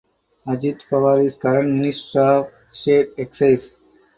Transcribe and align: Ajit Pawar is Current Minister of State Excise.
Ajit 0.51 0.79
Pawar 0.89 1.21
is 1.23 1.35
Current 1.35 1.69
Minister 1.75 2.21
of 2.39 2.49
State 2.73 3.09
Excise. 3.19 3.75